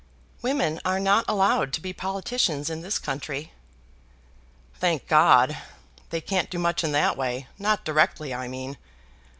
"Women 0.41 0.79
are 0.83 0.99
not 0.99 1.25
allowed 1.27 1.73
to 1.73 1.79
be 1.79 1.93
politicians 1.93 2.71
in 2.71 2.81
this 2.81 2.97
country." 2.97 3.51
"Thank 4.79 5.07
God, 5.07 5.55
they 6.09 6.21
can't 6.21 6.49
do 6.49 6.57
much 6.57 6.83
in 6.83 6.91
that 6.93 7.15
way; 7.15 7.45
not 7.59 7.85
directly, 7.85 8.33
I 8.33 8.47
mean. 8.47 8.79